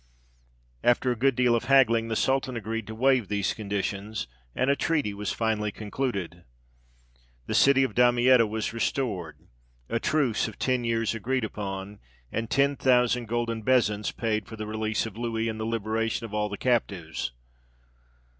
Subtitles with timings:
[0.83, 4.75] After a good deal of haggling, the sultan agreed to waive these conditions, and a
[4.75, 6.43] treaty was finally concluded.
[7.45, 9.37] The city of Damietta was restored;
[9.89, 11.99] a truce of ten years agreed upon,
[12.31, 16.33] and ten thousand golden bezants paid for the release of Louis and the liberation of
[16.33, 17.31] all the captives.